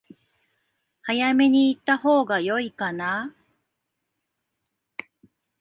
[1.03, 3.35] 早めに行ったほうが良いかな？